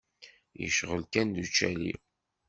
[0.61, 1.93] Yecɣel kan d ucali.